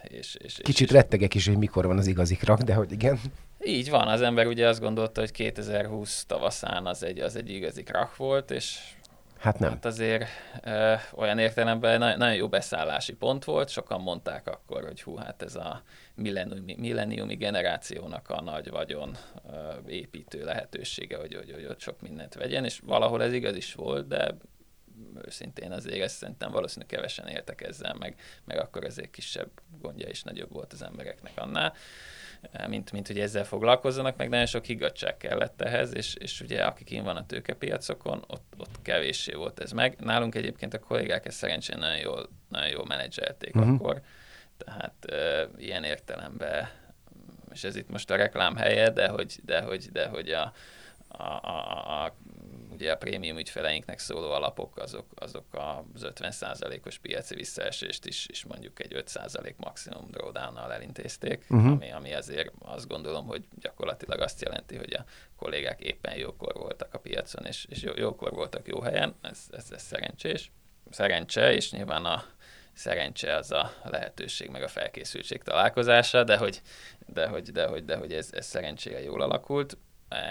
[0.02, 3.18] És, és, Kicsit és, rettegek is, hogy mikor van az igazi krak, de hogy igen.
[3.64, 7.82] Így van, az ember ugye azt gondolta, hogy 2020 tavaszán az egy, az egy igazi
[7.82, 8.78] krak volt, és
[9.38, 9.70] Hát nem.
[9.70, 10.24] Hát azért
[10.64, 15.42] ö, olyan értelemben na- nagyon jó beszállási pont volt, sokan mondták akkor, hogy hú, hát
[15.42, 15.82] ez a
[16.14, 19.16] milleniumi, milleniumi generációnak a nagy vagyon
[19.50, 23.74] ö, építő lehetősége, hogy, hogy, hogy ott sok mindent vegyen, és valahol ez igaz is
[23.74, 24.34] volt, de
[25.24, 30.22] őszintén azért ezt szerintem valószínűleg kevesen éltek ezzel, meg, meg akkor azért kisebb gondja is
[30.22, 31.74] nagyobb volt az embereknek annál
[32.68, 36.90] mint, mint hogy ezzel foglalkozzanak, meg nagyon sok higgadság kellett ehhez, és, és ugye akik
[36.90, 39.96] én van a tőkepiacokon, ott, ott kevéssé volt ez meg.
[40.00, 43.74] Nálunk egyébként a kollégák ezt szerencsén nagyon jól, nagyon jól menedzselték uh-huh.
[43.74, 44.00] akkor,
[44.56, 46.68] tehát e, ilyen értelemben,
[47.52, 50.52] és ez itt most a reklám helye, de hogy, de hogy, de hogy a,
[51.08, 52.14] a, a, a
[52.80, 55.44] ugye a prémium ügyfeleinknek szóló alapok azok, azok
[55.94, 61.70] az 50%-os piaci visszaesést is, is mondjuk egy 5% maximum drawdown-nal elintézték, uh-huh.
[61.70, 65.04] ami, ami azért azt gondolom, hogy gyakorlatilag azt jelenti, hogy a
[65.36, 69.66] kollégák éppen jókor voltak a piacon, és, és jó, jókor voltak jó helyen, ez, ez,
[69.70, 70.50] ez szerencsés.
[70.90, 72.24] Szerencse, és nyilván a
[72.72, 76.62] szerencse az a lehetőség, meg a felkészültség találkozása, de hogy,
[77.06, 79.76] de hogy, de hogy, de hogy ez, ez szerencsére jól alakult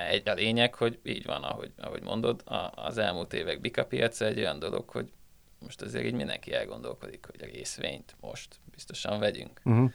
[0.09, 4.39] egy a lényeg, hogy így van, ahogy, ahogy mondod, a, az elmúlt évek bikapiaca egy
[4.39, 5.11] olyan dolog, hogy
[5.59, 9.61] most azért így mindenki elgondolkodik, hogy a részvényt most biztosan vegyünk.
[9.63, 9.91] Uh-huh.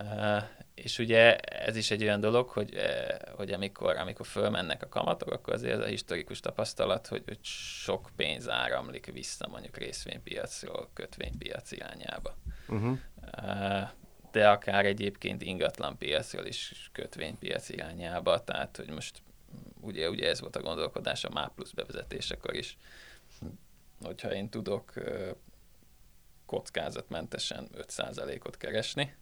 [0.00, 0.42] Uh,
[0.74, 5.30] és ugye ez is egy olyan dolog, hogy, uh, hogy amikor, amikor fölmennek a kamatok,
[5.30, 11.72] akkor azért ez a historikus tapasztalat, hogy, hogy sok pénz áramlik vissza mondjuk részvénypiacról kötvénypiac
[11.72, 12.36] irányába.
[12.68, 12.98] Uh-huh.
[13.42, 13.88] Uh,
[14.30, 19.22] de akár egyébként ingatlan piacról is kötvénypiac irányába, tehát hogy most
[19.80, 22.76] ugye, ugye ez volt a gondolkodás a MÁ plusz bevezetésekor is,
[24.02, 24.92] hogyha én tudok
[26.46, 29.14] kockázatmentesen 5%-ot keresni,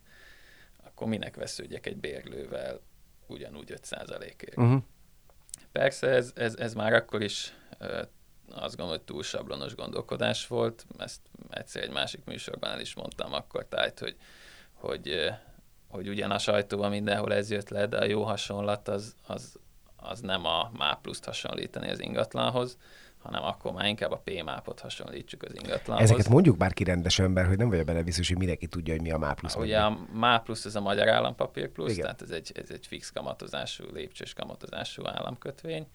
[0.84, 2.80] akkor minek vesződjek egy bérlővel
[3.26, 4.56] ugyanúgy 5%-ért.
[4.56, 4.82] Uh-huh.
[5.72, 7.54] Persze ez, ez, ez már akkor is
[8.48, 13.32] azt gondolom, hogy túl sablonos gondolkodás volt, ezt egyszer egy másik műsorban el is mondtam
[13.32, 14.16] akkor tájt, hogy
[14.76, 15.30] hogy,
[15.88, 19.58] hogy ugyan a sajtóban mindenhol ez jött le, de a jó hasonlat az, az,
[19.96, 22.78] az nem a MÁ pluszt hasonlítani az ingatlanhoz,
[23.26, 26.10] hanem akkor már inkább a P-mápot hasonlítsuk az ingatlanhoz.
[26.10, 29.10] Ezeket mondjuk bárki rendes ember, hogy nem vagy benne biztos, hogy mindenki tudja, hogy mi
[29.10, 29.54] a MÁ plusz.
[29.54, 32.02] Ugye a MÁ plusz ez a Magyar Állampapír plusz, Igen.
[32.02, 35.86] tehát ez egy, ez egy fix kamatozású, lépcsős kamatozású államkötvény.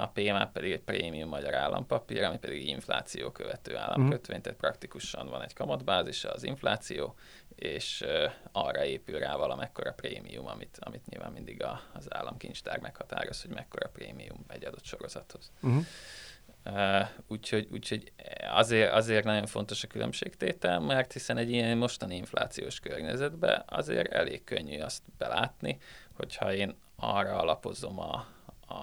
[0.00, 4.40] A PMA pedig egy prémium magyar állampapír, ami pedig infláció követő államkötvény, mm.
[4.40, 7.14] tehát praktikusan van egy kamatbázisa az infláció,
[7.54, 8.04] és
[8.52, 13.88] arra épül rá valamekkora prémium, amit, amit nyilván mindig a, az államkincstár meghatároz, hogy mekkora
[13.88, 15.52] prémium egy adott sorozathoz.
[15.62, 15.84] Uh-huh.
[16.66, 18.12] Uh, úgyhogy, úgyhogy
[18.50, 24.44] azért, azért nagyon fontos a különbségtétel, mert hiszen egy ilyen mostani inflációs környezetben azért elég
[24.44, 25.78] könnyű azt belátni,
[26.12, 28.26] hogyha én arra alapozom a,
[28.66, 28.74] a,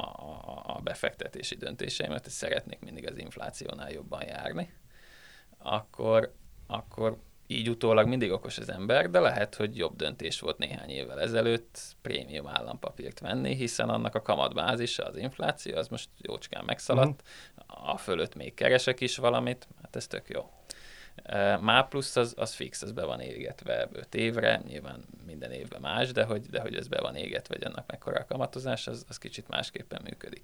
[0.65, 4.73] a befektetési döntéseimet, hogy szeretnék mindig az inflációnál jobban járni,
[5.57, 6.33] akkor,
[6.67, 7.17] akkor
[7.51, 11.79] így utólag mindig okos az ember, de lehet, hogy jobb döntés volt néhány évvel ezelőtt
[12.01, 17.23] prémium állampapírt venni, hiszen annak a kamatbázisa, az infláció, az most jócskán megszaladt,
[17.57, 17.89] uh-huh.
[17.89, 20.49] a fölött még keresek is valamit, hát ez tök jó.
[21.59, 26.11] Má plusz az, az fix, az be van égetve 5 évre, nyilván minden évben más,
[26.11, 29.17] de hogy, de hogy ez be van égetve, hogy annak mekkora a kamatozás, az, az
[29.17, 30.43] kicsit másképpen működik.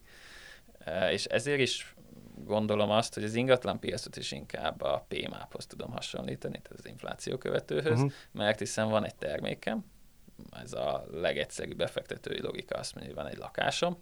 [1.12, 1.96] És ezért is
[2.46, 7.38] gondolom azt, hogy az ingatlan piacot is inkább a PMAP-hoz tudom hasonlítani, tehát az infláció
[7.38, 8.12] követőhöz, uh-huh.
[8.32, 9.86] mert hiszen van egy termékem,
[10.62, 13.98] ez a legegyszerűbb befektetői logika azt mondja, hogy van egy lakásom,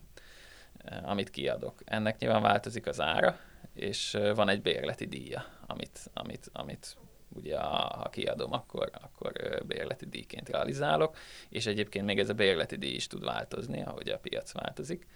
[1.03, 1.81] amit kiadok.
[1.85, 3.39] Ennek nyilván változik az ára,
[3.73, 6.97] és van egy bérleti díja, amit, amit, amit
[7.29, 9.33] ugye ha kiadom, akkor, akkor
[9.65, 11.17] bérleti díjként realizálok,
[11.49, 15.07] és egyébként még ez a bérleti díj is tud változni, ahogy a piac változik.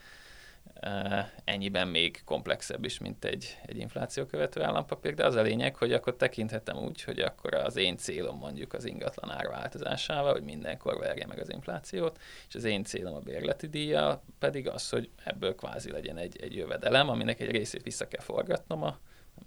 [1.44, 5.94] Ennyiben még komplexebb is, mint egy, egy infláció követő állampapír, de az a lényeg, hogy
[5.94, 10.98] akkor tekinthetem úgy, hogy akkor az én célom mondjuk az ingatlan ár változásával, hogy mindenkor
[10.98, 15.56] verje meg az inflációt, és az én célom a bérleti díja pedig az, hogy ebből
[15.56, 18.98] kvázi legyen egy, egy jövedelem, aminek egy részét vissza kell forgatnom a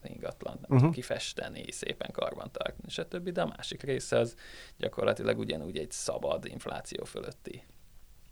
[0.05, 0.95] ingatlan, nem uh-huh.
[0.95, 3.29] kifesteni, szépen karbantartani, stb.
[3.29, 4.37] De a másik része az
[4.77, 7.65] gyakorlatilag ugyanúgy egy szabad infláció fölötti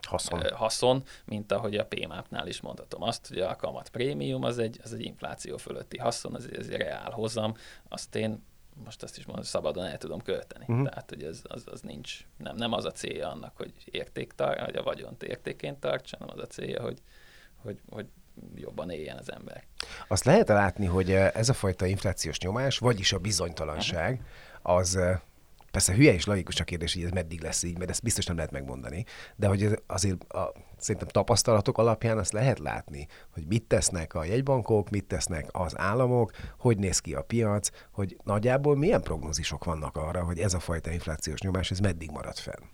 [0.07, 0.43] haszon.
[0.55, 4.93] haszon, mint ahogy a PMAP-nál is mondhatom azt, hogy a kamat prémium az egy, az
[4.93, 7.55] egy infláció fölötti haszon, az egy, az egy reál hozam,
[7.89, 8.49] azt én
[8.85, 10.65] most azt is mondom, szabadon el tudom költeni.
[10.69, 10.89] Uh-huh.
[10.89, 14.77] Tehát, hogy ez, az, az nincs, nem, nem az a célja annak, hogy értéktar, hogy
[14.77, 16.99] a vagyont értékén tartsa, hanem az a célja, hogy,
[17.63, 18.07] hogy, hogy
[18.55, 19.65] jobban éljen az ember.
[20.09, 24.25] Azt lehet látni, hogy ez a fajta inflációs nyomás, vagyis a bizonytalanság,
[24.63, 24.99] az
[25.71, 28.37] Persze hülye és laikus a kérdés, hogy ez meddig lesz így, mert ezt biztos nem
[28.37, 29.05] lehet megmondani,
[29.37, 34.91] de hogy azért a, szerintem tapasztalatok alapján azt lehet látni, hogy mit tesznek a jegybankok,
[34.91, 40.25] mit tesznek az államok, hogy néz ki a piac, hogy nagyjából milyen prognózisok vannak arra,
[40.25, 42.65] hogy ez a fajta inflációs nyomás, ez meddig marad fenn.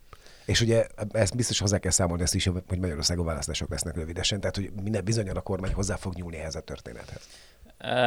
[0.47, 4.57] És ugye ezt biztos hozzá kell számolni ezt is, hogy Magyarországon választások lesznek rövidesen, tehát
[4.57, 7.29] hogy minden bizonyal a kormány hozzá fog nyúlni ehhez a történethez.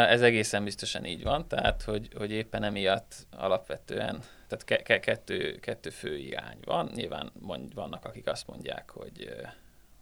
[0.10, 5.60] Ez egészen biztosan így van, tehát hogy, hogy éppen emiatt alapvetően, tehát ke- ke- kettő,
[5.60, 6.92] kettő fő irány van.
[6.94, 9.36] Nyilván mond, vannak, akik azt mondják, hogy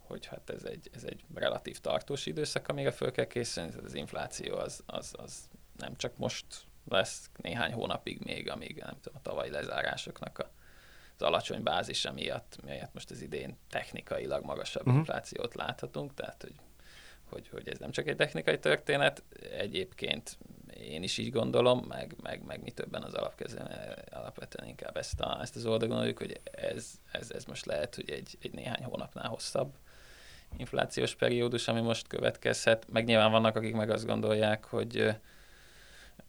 [0.08, 4.56] hogy hát ez egy, ez egy relatív tartós időszak, amire föl kell készülni, az infláció
[4.56, 6.46] az, az, az nem csak most
[6.90, 10.52] lesz néhány hónapig még, amíg nem tudom, a tavalyi lezárásoknak a,
[11.16, 14.98] az alacsony bázisa miatt, miatt most az idén technikailag magasabb uh-huh.
[14.98, 16.56] inflációt láthatunk, tehát hogy
[17.30, 19.24] hogy, hogy ez nem csak egy technikai történet,
[19.58, 20.38] egyébként
[20.80, 23.72] én is így gondolom, meg, meg, meg mi többen az alapkezően
[24.12, 28.10] alapvetően inkább ezt, a, ezt az oldalt gondoljuk, hogy ez, ez, ez most lehet, hogy
[28.10, 29.74] egy, egy néhány hónapnál hosszabb
[30.58, 32.86] inflációs periódus, ami most következhet.
[32.92, 35.16] Meg nyilván vannak, akik meg azt gondolják, hogy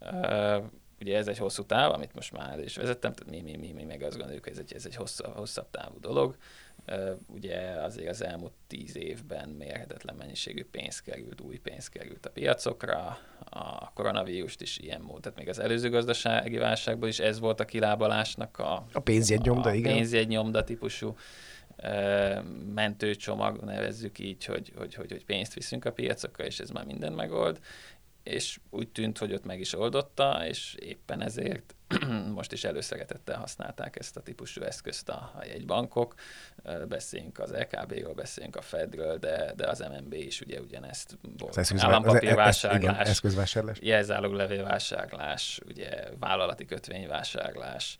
[0.00, 0.64] uh,
[1.00, 3.84] ugye ez egy hosszú táv, amit most már is vezettem, tehát mi, mi, mi, mi
[3.84, 6.36] meg azt gondoljuk, hogy ez egy, ez egy hosszabb, hosszabb távú dolog.
[7.26, 13.18] Ugye azért az elmúlt tíz évben mérhetetlen mennyiségű pénz került, új pénz került a piacokra,
[13.50, 17.64] a koronavírust is ilyen mód, tehát még az előző gazdasági válságban is ez volt a
[17.64, 19.92] kilábalásnak a, a pénzjegynyomda, igen.
[19.92, 21.16] pénzjegynyomda típusú
[22.74, 27.12] mentőcsomag, nevezzük így, hogy, hogy, hogy, hogy pénzt viszünk a piacokra, és ez már minden
[27.12, 27.60] megold,
[28.22, 31.74] és úgy tűnt, hogy ott meg is oldotta, és éppen ezért
[32.34, 36.14] most is előszeretettel használták ezt a típusú eszközt a, a jegybankok.
[36.88, 41.56] Beszéljünk az LKB-ról, beszéljünk a Fedről, de, de az MNB is ugye ugyanezt volt.
[41.56, 43.78] Az állampapírvásárlás, eszközvásárlás.
[43.80, 47.98] jelzáloglevélvásárlás, ugye vállalati kötvényvásárlás,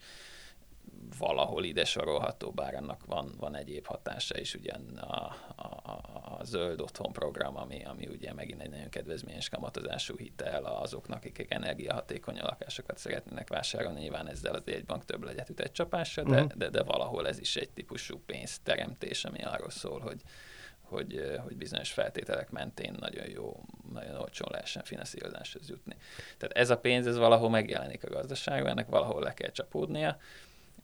[1.17, 5.99] valahol ide sorolható, bár annak van, van egyéb hatása is, ugyan a, a,
[6.39, 11.53] a zöld otthon program, ami, ami ugye megint egy nagyon kedvezményes kamatozású hitel azoknak, akik
[11.53, 16.35] energiahatékony lakásokat szeretnének vásárolni, nyilván ezzel az egy bank több legyet üt egy csapásra, de,
[16.35, 16.51] uh-huh.
[16.51, 20.21] de, de valahol ez is egy típusú pénzteremtés, ami arról szól, hogy,
[20.81, 25.95] hogy, hogy bizonyos feltételek mentén nagyon jó, nagyon olcsón lehessen finanszírozáshoz jutni.
[26.37, 30.17] Tehát ez a pénz, ez valahol megjelenik a gazdaságban, ennek valahol le kell csapódnia,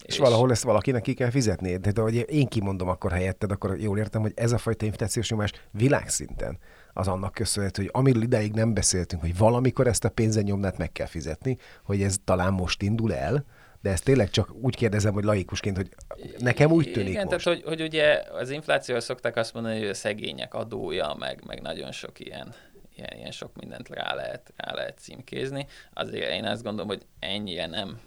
[0.03, 1.77] és, és valahol ezt valakinek ki kell fizetni.
[1.77, 5.29] De, de hogy én kimondom akkor helyetted, akkor jól értem, hogy ez a fajta inflációs
[5.29, 6.57] nyomás világszinten
[6.93, 11.07] az annak köszönhető, hogy amiről ideig nem beszéltünk, hogy valamikor ezt a pénzenyomnát meg kell
[11.07, 13.45] fizetni, hogy ez talán most indul el,
[13.81, 15.89] de ezt tényleg csak úgy kérdezem, hogy laikusként, hogy
[16.37, 17.43] nekem úgy tűnik Igen, most.
[17.43, 21.61] tehát hogy, hogy ugye az inflációval szokták azt mondani, hogy a szegények adója, meg, meg
[21.61, 22.53] nagyon sok ilyen,
[22.95, 25.65] ilyen, ilyen sok mindent rá lehet, rá lehet címkézni.
[25.93, 27.99] Azért én azt gondolom, hogy ennyire nem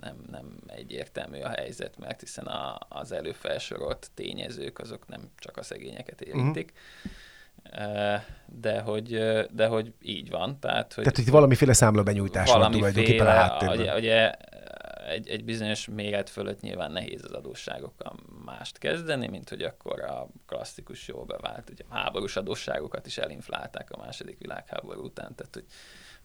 [0.00, 5.62] nem, nem egyértelmű a helyzet, mert hiszen a, az előfelsorolt tényezők azok nem csak a
[5.62, 6.72] szegényeket érintik.
[6.72, 8.20] Uh-huh.
[8.46, 9.18] De hogy,
[9.50, 10.60] de hogy így van.
[10.60, 13.78] Tehát, hogy tehát, hogy valamiféle számlabenyújtás van tulajdonképpen a háttérben.
[13.78, 14.32] Ugye, ugye
[15.06, 20.28] egy, egy bizonyos méret fölött nyilván nehéz az adósságokkal mást kezdeni, mint hogy akkor a
[20.46, 25.64] klasszikus jól bevált, ugye a háborús adósságokat is elinflálták a második világháború után, tehát hogy,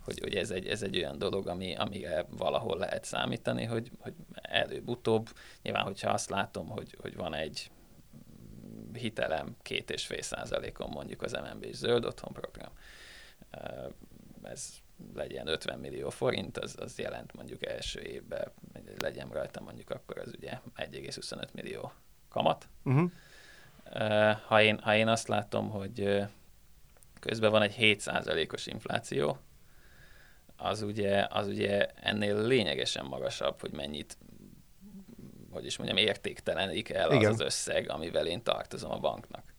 [0.09, 4.13] hogy, hogy ez, egy, ez egy olyan dolog, ami, amire valahol lehet számítani, hogy, hogy
[4.33, 5.29] előbb-utóbb,
[5.61, 7.71] nyilván, hogyha azt látom, hogy, hogy van egy
[8.93, 12.71] hitelem két és fél százalékon mondjuk az MNB zöld otthon program,
[14.43, 14.69] ez
[15.13, 18.51] legyen 50 millió forint, az, az jelent mondjuk első évben,
[18.97, 21.91] legyen rajta mondjuk akkor az ugye 1,25 millió
[22.29, 22.67] kamat.
[22.83, 23.11] Uh-huh.
[24.45, 26.23] Ha, én, ha én azt látom, hogy
[27.19, 29.37] közben van egy 7%-os infláció,
[30.59, 34.17] az ugye, az ugye ennél lényegesen magasabb, hogy mennyit
[35.51, 37.31] hogy is mondjam, értéktelenik el Igen.
[37.31, 39.53] az az összeg, amivel én tartozom a banknak.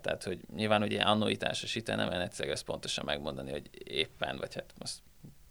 [0.00, 4.74] Tehát, hogy nyilván ugye annuitásos hitel nem egyszer ezt pontosan megmondani, hogy éppen, vagy hát
[4.78, 5.02] most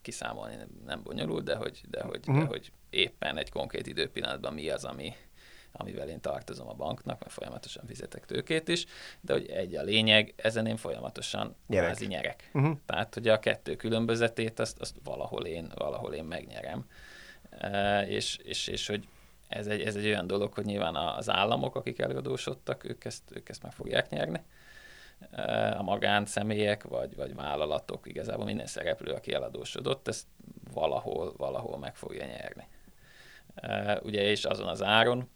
[0.02, 0.56] kiszámolni
[0.86, 2.36] nem bonyolult, de hogy, de hogy, uh-huh.
[2.36, 2.50] de mhm.
[2.50, 5.14] hogy éppen egy konkrét időpillanatban mi az, ami,
[5.78, 8.86] amivel én tartozom a banknak, mert folyamatosan fizetek tőkét is,
[9.22, 11.86] de hogy egy a lényeg, ezen én folyamatosan nyerek.
[11.86, 12.50] kvázi nyerek.
[12.54, 12.78] Uh-huh.
[12.86, 16.86] Tehát, hogy a kettő különbözetét, azt, azt valahol, én, valahol én megnyerem.
[17.50, 19.08] E, és, és, és hogy
[19.48, 23.50] ez egy, ez egy olyan dolog, hogy nyilván az államok, akik előadósodtak, ők ezt, ők
[23.50, 24.42] ezt meg fogják nyerni.
[25.78, 30.28] A magánszemélyek vagy, vagy vállalatok, igazából minden szereplő, aki eladósodott, ezt
[30.74, 32.68] valahol, valahol meg fogja nyerni.
[34.04, 35.30] Ugye, és azon az áron,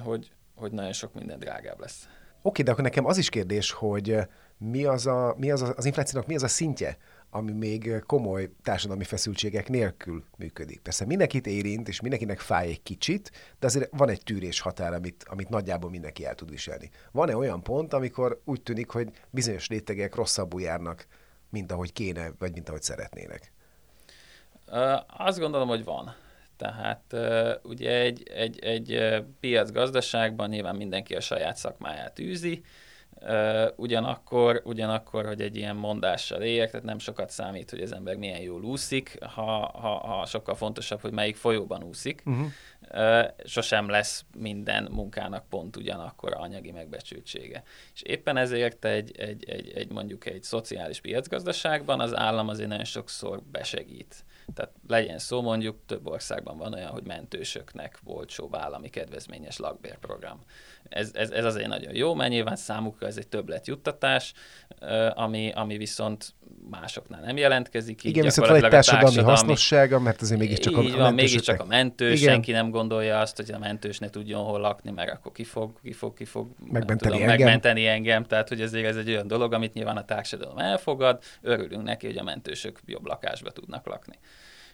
[0.00, 2.08] hogy, hogy nagyon sok minden drágább lesz.
[2.42, 4.18] Oké, de akkor nekem az is kérdés, hogy
[4.58, 6.96] mi az, a, mi az, a, az inflációnak mi az a szintje,
[7.30, 10.80] ami még komoly társadalmi feszültségek nélkül működik.
[10.80, 15.24] Persze mindenkit érint, és mindenkinek fáj egy kicsit, de azért van egy tűrés határ, amit,
[15.28, 16.90] amit nagyjából mindenki el tud viselni.
[17.12, 21.06] Van-e olyan pont, amikor úgy tűnik, hogy bizonyos rétegek rosszabbul járnak,
[21.50, 23.52] mint ahogy kéne, vagy mint ahogy szeretnének?
[25.06, 26.14] Azt gondolom, hogy van.
[26.62, 27.14] Tehát
[27.62, 32.62] ugye egy, egy, egy piacgazdaságban nyilván mindenki a saját szakmáját űzi,
[33.76, 38.40] ugyanakkor, ugyanakkor, hogy egy ilyen mondással éljek, tehát nem sokat számít, hogy az ember milyen
[38.40, 42.22] jól úszik, ha, ha, ha sokkal fontosabb, hogy melyik folyóban úszik.
[42.26, 42.46] Uh-huh.
[42.90, 47.62] Uh, sosem lesz minden munkának pont ugyanakkor anyagi megbecsültsége.
[47.94, 52.84] És éppen ezért egy, egy, egy, egy mondjuk egy szociális piacgazdaságban az állam azért nagyon
[52.84, 54.24] sokszor besegít.
[54.54, 60.40] Tehát legyen szó mondjuk, több országban van olyan, hogy mentősöknek volt állami kedvezményes lakbérprogram
[60.92, 64.32] ez, ez, ez azért nagyon jó, mert nyilván számukra ez egy többletjuttatás,
[65.14, 66.34] ami, ami viszont
[66.70, 68.04] másoknál nem jelentkezik.
[68.04, 72.20] Igen, viszont van egy társadalmi, társadalmi hasznossága, mert azért mégiscsak a, van, mégiscsak a mentős,
[72.20, 72.32] Igen.
[72.32, 75.80] senki nem gondolja azt, hogy a mentős ne tudjon hol lakni, mert akkor ki fog,
[75.82, 77.46] ki fog, ki fog megmenteni, tudom, engem.
[77.46, 78.24] megmenteni engem.
[78.24, 82.16] Tehát, hogy ezért ez egy olyan dolog, amit nyilván a társadalom elfogad, örülünk neki, hogy
[82.16, 84.18] a mentősök jobb lakásba tudnak lakni.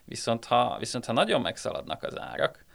[0.05, 2.65] Viszont ha, viszont ha nagyon megszaladnak az árak,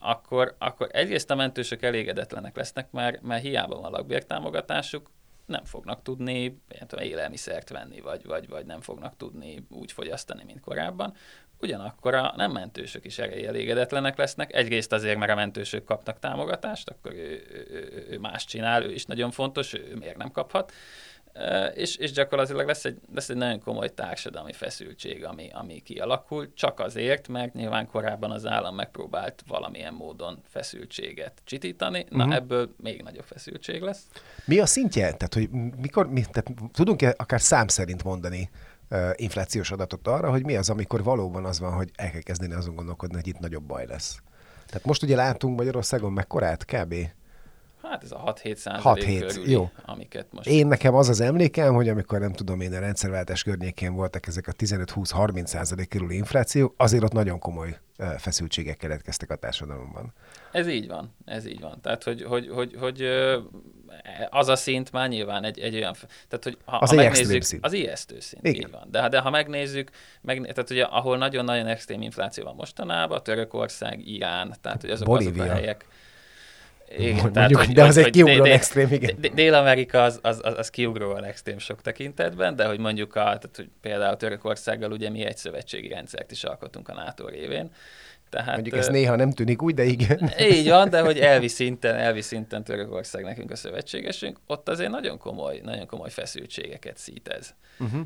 [0.00, 5.10] akkor, akkor egyrészt a mentősök elégedetlenek lesznek, mert, mert hiába van lakbértámogatásuk,
[5.46, 10.60] nem fognak tudni tudom, élelmiszert venni, vagy, vagy, vagy nem fognak tudni úgy fogyasztani, mint
[10.60, 11.14] korábban.
[11.60, 14.54] Ugyanakkor a nem mentősök is elégedetlenek lesznek.
[14.54, 19.04] Egyrészt azért, mert a mentősök kapnak támogatást, akkor ő, ő, ő más csinál, ő is
[19.04, 20.72] nagyon fontos, ő miért nem kaphat
[21.74, 26.80] és, és gyakorlatilag lesz egy, lesz egy nagyon komoly társadalmi feszültség, ami, ami kialakul, csak
[26.80, 32.34] azért, mert nyilván korábban az állam megpróbált valamilyen módon feszültséget csitítani, na uh-huh.
[32.34, 34.02] ebből még nagyobb feszültség lesz.
[34.44, 35.02] Mi a szintje?
[35.02, 38.50] Tehát, hogy mikor, mi, tehát tudunk-e akár szám szerint mondani
[38.90, 42.54] uh, inflációs adatot arra, hogy mi az, amikor valóban az van, hogy el kell kezdeni
[42.54, 44.18] azon gondolkodni, hogy itt nagyobb baj lesz?
[44.66, 46.94] Tehát most ugye látunk Magyarországon mekkorát kb.
[47.82, 49.70] Hát ez a 6-7 százalék körüli, jó.
[49.84, 50.48] amiket most...
[50.48, 54.46] Én nekem az az emlékem, hogy amikor nem tudom én a rendszerváltás környékén voltak ezek
[54.46, 57.78] a 15-20-30 százalék körüli infláció, azért ott nagyon komoly
[58.18, 60.12] feszültségek keletkeztek a társadalomban.
[60.52, 61.80] Ez így van, ez így van.
[61.80, 63.04] Tehát, hogy, hogy, hogy, hogy
[64.30, 65.94] az a szint már nyilván egy, egy olyan,
[66.28, 67.64] tehát, hogy ha, az ha megnézzük, szint.
[67.64, 68.60] az ijesztő szint, Igen.
[68.60, 68.88] így van.
[68.90, 69.90] De, de ha megnézzük,
[70.20, 75.38] meg, tehát ugye, ahol nagyon-nagyon extrém infláció van mostanában, Törökország, Irán, tehát hogy azok, azok
[75.38, 75.86] a helyek,
[76.96, 79.16] igen, Mondjuk, tehát, hogy, de az hogy, egy kiugróan extrém, igen.
[79.34, 83.68] Dél-Amerika az, az, az, az kiugróan extrém sok tekintetben, de hogy mondjuk a, tehát, hogy
[83.80, 87.70] például Törökországgal ugye mi egy szövetségi rendszert is alkotunk a NATO révén,
[88.30, 90.32] tehát, Mondjuk ez néha nem tűnik úgy, de igen.
[90.52, 95.18] Így van, de hogy elvi szinten, elvi szinten Törökország nekünk a szövetségesünk, ott azért nagyon
[95.18, 97.54] komoly, nagyon komoly feszültségeket szít ez.
[97.78, 98.00] Uh-huh.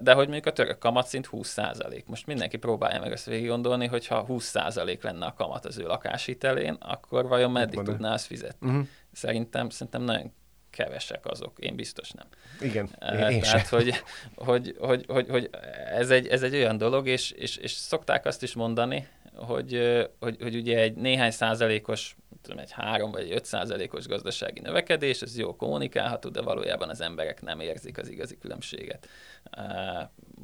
[0.00, 2.04] De hogy mondjuk a török kamatszint 20%.
[2.04, 5.86] Most mindenki próbálja meg ezt végig gondolni, hogy ha 20% lenne a kamat az ő
[5.86, 7.94] lakáshitelén, akkor vajon meddig Mondom.
[7.94, 8.68] tudná azt fizetni?
[8.68, 8.86] Uh-huh.
[9.12, 10.32] Szerintem, szerintem nagyon
[10.76, 12.26] kevesek azok, én biztos nem.
[12.60, 14.02] Igen, én, én Tehát, hogy,
[14.34, 15.50] hogy, hogy, hogy, hogy
[15.94, 20.36] ez, egy, ez egy olyan dolog, és, és, és szokták azt is mondani, hogy, hogy,
[20.42, 25.56] hogy ugye egy néhány százalékos, tudom, egy három vagy öt százalékos gazdasági növekedés, ez jó
[25.56, 29.08] kommunikálható, de valójában az emberek nem érzik az igazi különbséget.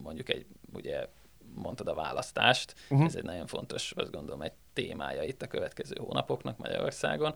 [0.02, 1.06] Mondjuk egy, ugye
[1.54, 3.06] mondtad a választást, uh-huh.
[3.06, 7.34] ez egy nagyon fontos, azt gondolom, egy témája itt a következő hónapoknak Magyarországon.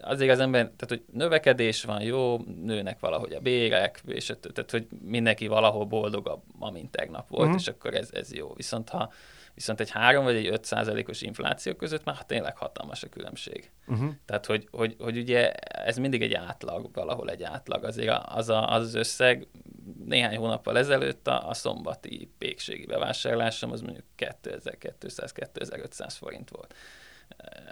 [0.00, 4.86] Azért az ember, tehát hogy növekedés van, jó, nőnek valahogy a bérek, és tehát hogy
[5.02, 7.60] mindenki valahol boldogabb, amint tegnap volt, uh-huh.
[7.60, 8.54] és akkor ez, ez jó.
[8.54, 9.12] Viszont ha
[9.54, 13.70] Viszont egy 3 vagy egy 5 százalékos infláció között már tényleg hatalmas a különbség.
[13.86, 14.10] Uh-huh.
[14.24, 17.84] Tehát, hogy, hogy, hogy ugye ez mindig egy átlag, valahol egy átlag.
[17.84, 19.46] Azért az a, az, az összeg
[20.04, 26.74] néhány hónappal ezelőtt a, a szombati pékségi bevásárlásom az mondjuk 2200-2500 forint volt.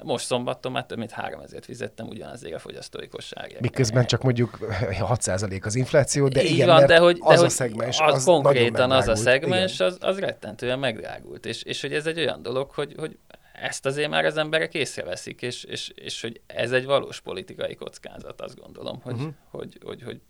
[0.02, 3.60] Most szombaton már több mint 3000 fizettem ugyanazért a fogyasztói kosárért.
[3.60, 7.48] Miközben csak mondjuk 6% az infláció, de Így igen, van, de hogy, az de a
[7.48, 11.46] szegmens, az, az konkrétan az a szegmens, az, az rettentően megdrágult.
[11.46, 13.18] És, és hogy ez egy olyan dolog, hogy, hogy
[13.62, 18.40] ezt azért már az emberek észreveszik, és, és, és hogy ez egy valós politikai kockázat,
[18.40, 19.32] azt gondolom, hogy, uh-huh.
[19.50, 20.20] hogy, hogy, hogy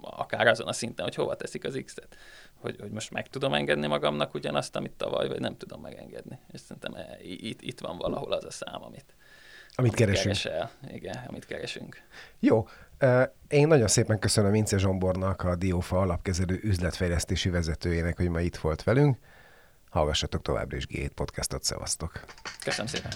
[0.00, 2.16] akár azon a szinten, hogy hova teszik az X-et.
[2.54, 6.38] Hogy, hogy most meg tudom engedni magamnak ugyanazt, amit tavaly, vagy nem tudom megengedni.
[6.52, 9.14] És szerintem itt, itt van valahol az a szám, amit,
[9.74, 10.24] amit keresünk.
[10.24, 10.70] Keresel.
[10.92, 12.02] Igen, amit keresünk.
[12.38, 12.68] Jó.
[13.48, 18.82] Én nagyon szépen köszönöm Ince Zsombornak, a Diófa alapkezelő üzletfejlesztési vezetőjének, hogy ma itt volt
[18.82, 19.18] velünk.
[19.90, 22.24] Hallgassatok továbbra is G7 podcastot, szevasztok!
[22.64, 23.12] Köszönöm szépen!